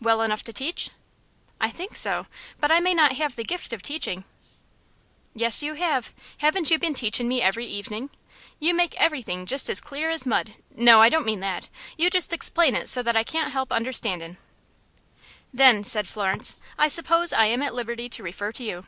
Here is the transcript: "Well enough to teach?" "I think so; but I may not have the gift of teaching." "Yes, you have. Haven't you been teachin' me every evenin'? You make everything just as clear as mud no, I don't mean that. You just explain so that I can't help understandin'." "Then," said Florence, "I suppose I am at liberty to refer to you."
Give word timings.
"Well 0.00 0.22
enough 0.22 0.44
to 0.44 0.52
teach?" 0.52 0.90
"I 1.60 1.68
think 1.68 1.96
so; 1.96 2.28
but 2.60 2.70
I 2.70 2.78
may 2.78 2.94
not 2.94 3.16
have 3.16 3.34
the 3.34 3.42
gift 3.42 3.72
of 3.72 3.82
teaching." 3.82 4.22
"Yes, 5.34 5.64
you 5.64 5.74
have. 5.74 6.12
Haven't 6.38 6.70
you 6.70 6.78
been 6.78 6.94
teachin' 6.94 7.26
me 7.26 7.42
every 7.42 7.66
evenin'? 7.66 8.10
You 8.60 8.72
make 8.72 8.94
everything 8.94 9.46
just 9.46 9.68
as 9.68 9.80
clear 9.80 10.10
as 10.10 10.24
mud 10.24 10.54
no, 10.76 11.00
I 11.00 11.08
don't 11.08 11.26
mean 11.26 11.40
that. 11.40 11.70
You 11.98 12.08
just 12.08 12.32
explain 12.32 12.86
so 12.86 13.02
that 13.02 13.16
I 13.16 13.24
can't 13.24 13.50
help 13.52 13.72
understandin'." 13.72 14.38
"Then," 15.52 15.82
said 15.82 16.06
Florence, 16.06 16.54
"I 16.78 16.86
suppose 16.86 17.32
I 17.32 17.46
am 17.46 17.60
at 17.60 17.74
liberty 17.74 18.08
to 18.10 18.22
refer 18.22 18.52
to 18.52 18.62
you." 18.62 18.86